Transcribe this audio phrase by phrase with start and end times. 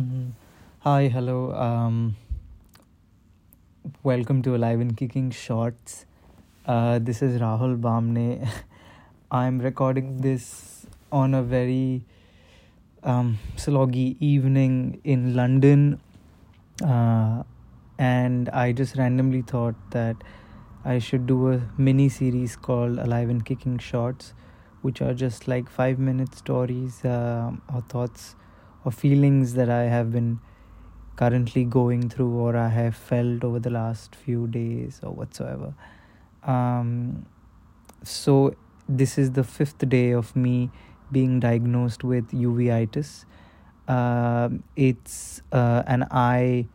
[0.00, 0.32] Mhm.
[0.84, 1.52] Hi, hello.
[1.62, 2.16] Um,
[4.02, 6.06] welcome to Alive and Kicking Shorts.
[6.64, 8.48] Uh, this is Rahul Bamne.
[9.30, 12.06] I'm recording this on a very
[13.02, 16.00] um, sloggy evening in London.
[16.82, 17.42] Uh,
[17.98, 20.16] and I just randomly thought that
[20.82, 24.32] I should do a mini series called Alive and Kicking Shorts,
[24.80, 28.34] which are just like five minute stories um or thoughts
[28.84, 30.40] or feelings that I have been
[31.16, 35.74] currently going through or I have felt over the last few days or whatsoever.
[36.42, 37.26] Um,
[38.02, 38.54] so,
[38.88, 40.70] this is the fifth day of me
[41.12, 43.24] being diagnosed with uveitis.
[43.88, 46.66] Um it's uh, an eye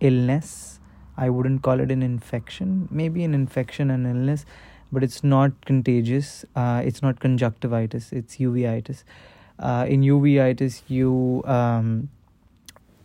[0.00, 0.80] illness.
[1.16, 4.44] I wouldn't call it an infection, maybe an infection and illness,
[4.92, 6.44] but it's not contagious.
[6.54, 9.04] Uh, it's not conjunctivitis, it's uveitis
[9.58, 12.08] uh, in uveitis you um,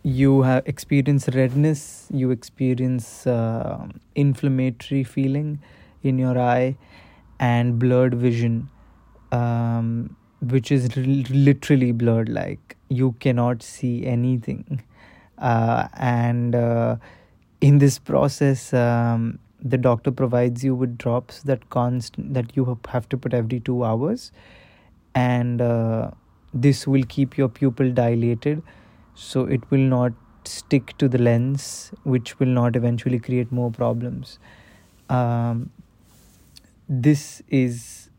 [0.03, 5.59] you have experience redness you experience uh, inflammatory feeling
[6.03, 6.75] in your eye
[7.39, 8.69] and blurred vision
[9.31, 14.83] um, which is literally blurred like you cannot see anything.
[15.38, 16.97] Uh, and uh,
[17.61, 23.08] in this process um, the doctor provides you with drops that const that you have
[23.09, 24.31] to put every 2 hours.
[25.13, 26.11] And uh,
[26.53, 28.61] this will keep your pupil dilated
[29.16, 30.13] so it will not
[30.45, 34.39] stick to the lens which will not eventually create more problems.
[35.09, 35.69] Um,
[36.88, 38.09] this is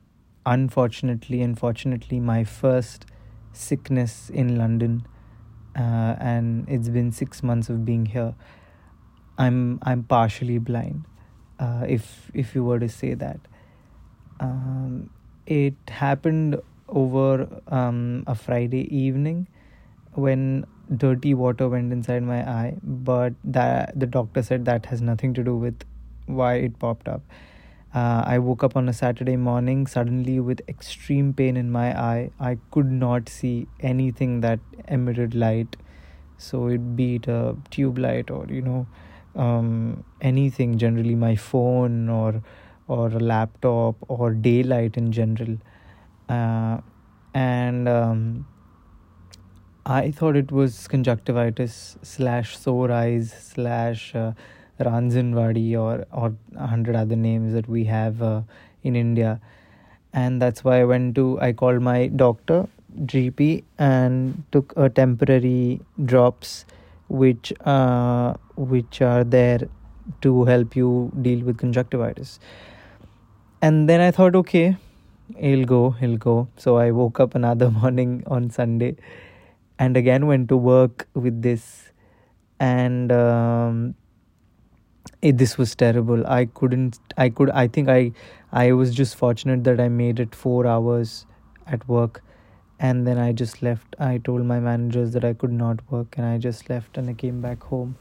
[0.44, 3.06] unfortunately unfortunately my first
[3.52, 5.06] sickness in london
[5.77, 8.34] uh, and it's been 6 months of being here.
[9.39, 11.05] I'm i'm partially blind
[11.58, 13.41] uh, if if you were to say that.
[14.41, 15.11] Um,
[15.46, 16.61] it happened
[16.93, 19.48] over um, a Friday evening
[20.15, 25.33] when dirty water went inside my eye but that the doctor said that has nothing
[25.33, 25.85] to do with
[26.27, 27.23] why it popped up.
[27.95, 32.31] Uh, i woke up on a saturday morning suddenly with extreme pain in my eye.
[32.41, 35.77] I could not see anything that emitted light
[36.39, 38.86] so it be it a tube light or you know
[39.36, 42.42] um, anything generally my phone or
[42.89, 45.57] or a laptop or daylight in general
[46.33, 46.81] uh,
[47.35, 48.47] and um,
[49.85, 54.33] I thought it was conjunctivitis slash sore eyes slash uh,
[54.81, 58.43] or or a hundred other names that we have uh,
[58.83, 59.41] in India,
[60.13, 62.69] and that's why I went to I called my doctor
[63.13, 66.64] GP and took a temporary drops,
[67.09, 69.69] which uh, which are there
[70.20, 72.39] to help you deal with conjunctivitis.
[73.61, 74.77] And then I thought, okay,
[75.39, 76.48] he'll go, he'll go.
[76.57, 78.97] So I woke up another morning on Sunday
[79.79, 81.91] and again went to work with this.
[82.61, 83.95] And um,
[85.20, 86.27] it, this was terrible.
[86.27, 88.13] I couldn't, I could, I think I,
[88.53, 91.27] I was just fortunate that I made it four hours
[91.67, 92.23] at work.
[92.79, 93.95] And then I just left.
[93.99, 97.14] I told my managers that I could not work and I just left and I
[97.14, 97.97] came back home.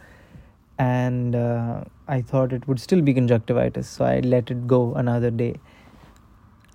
[0.80, 3.88] And uh, I thought it would still be conjunctivitis.
[3.88, 5.60] So I let it go another day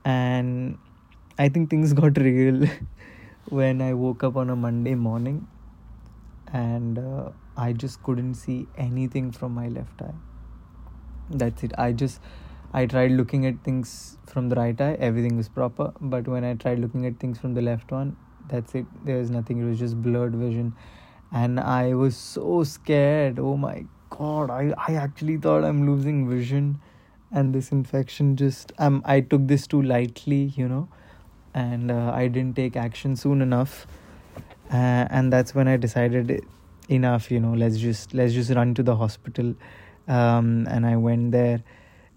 [0.07, 0.79] and
[1.37, 2.67] I think things got real
[3.49, 5.47] when I woke up on a Monday morning
[6.53, 10.15] and uh, I just couldn't see anything from my left eye.
[11.29, 11.73] That's it.
[11.77, 12.21] I just
[12.73, 16.55] I tried looking at things from the right eye, everything was proper, but when I
[16.55, 18.17] tried looking at things from the left one,
[18.49, 18.87] that's it.
[19.05, 19.61] There was nothing.
[19.61, 20.75] It was just blurred vision,
[21.33, 23.41] and I was so scared.
[23.41, 24.51] Oh my god!
[24.51, 26.81] I I actually thought I'm losing vision
[27.33, 30.89] and this infection just um I took this too lightly, you know,
[31.55, 33.87] and uh, I didn't take action soon enough,
[34.71, 36.45] uh, and that's when I decided
[36.89, 39.55] enough, you know, let's just let's just run to the hospital,
[40.09, 41.63] um, and I went there.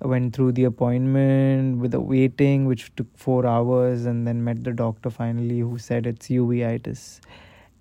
[0.02, 4.64] I went through the appointment with the waiting, which took four hours, and then met
[4.64, 7.20] the doctor finally, who said it's uveitis,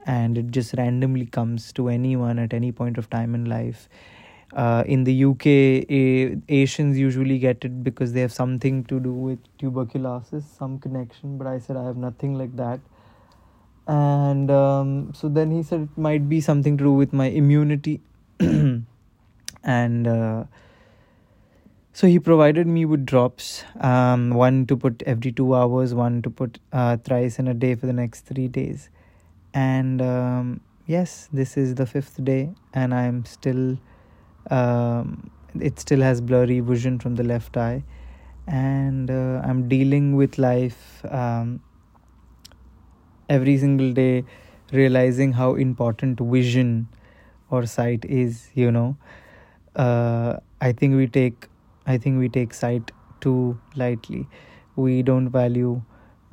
[0.04, 3.88] and it just randomly comes to anyone at any point of time in life
[4.54, 5.46] uh, in the UK,
[5.90, 11.38] a- Asians usually get it because they have something to do with tuberculosis, some connection.
[11.38, 12.80] But I said I have nothing like that.
[13.86, 18.00] And um, so then he said it might be something to do with my immunity.
[18.40, 20.44] and uh,
[21.92, 26.30] so he provided me with drops um, one to put every two hours, one to
[26.30, 28.88] put uh, thrice in a day for the next three days.
[29.52, 33.78] And um, yes, this is the fifth day, and I'm still
[34.50, 35.31] um,
[35.61, 37.85] it still has blurry vision from the left eye.
[38.46, 41.61] And uh, i'm dealing with life um,
[43.29, 44.25] every single day
[44.73, 46.88] realizing how important vision
[47.50, 48.96] or sight is you know.
[49.76, 51.46] Uh, i think we take
[51.87, 52.90] i think we take sight
[53.20, 54.26] too lightly.
[54.76, 55.82] We don't value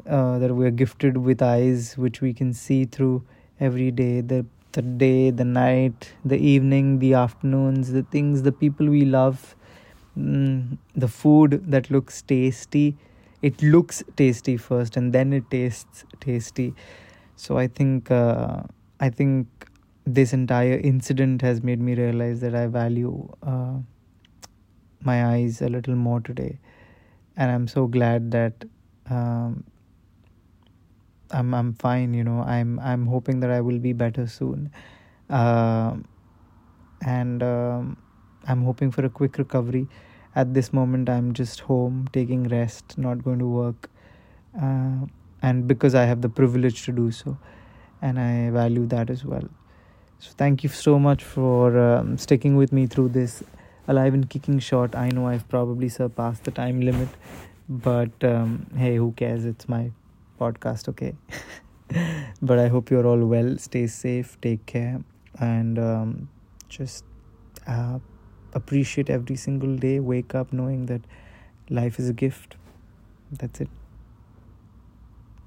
[0.07, 3.23] uh, that we're gifted with eyes which we can see through
[3.59, 4.21] every day.
[4.21, 4.45] The
[4.77, 9.55] the day the night the evening the afternoons the things the people we love
[10.17, 12.97] mm, the food that looks tasty.
[13.41, 16.73] It looks tasty first and then it tastes tasty.
[17.35, 18.61] So i think uh,
[18.99, 19.47] i think
[20.05, 23.77] this entire incident has made me realize that i value uh,
[25.03, 26.59] my eyes a little more today.
[27.37, 28.65] And i'm so glad that
[29.09, 29.63] um,
[31.31, 32.13] I'm I'm fine.
[32.13, 34.71] You know, I'm I'm hoping that I will be better soon,
[35.29, 35.95] uh,
[37.01, 37.97] and um,
[38.47, 39.87] I'm hoping for a quick recovery.
[40.35, 43.89] At this moment, I'm just home taking rest, not going to work,
[44.61, 45.05] uh,
[45.41, 47.37] and because I have the privilege to do so,
[48.01, 49.47] and I value that as well.
[50.19, 53.43] So thank you so much for um, sticking with me through this
[53.87, 54.95] alive and kicking short.
[54.95, 57.09] I know I've probably surpassed the time limit,
[57.69, 59.45] but um, hey, who cares?
[59.45, 59.91] It's my
[60.39, 61.15] podcast okay?
[62.41, 63.57] But i hope you're all well.
[63.57, 65.01] Stay safe take care
[65.39, 66.29] and um,
[66.69, 67.05] just
[67.67, 67.99] uh,
[68.53, 69.99] appreciate every single day.
[69.99, 71.01] Wake up knowing that
[71.69, 72.55] life is a gift.
[73.31, 73.69] That's it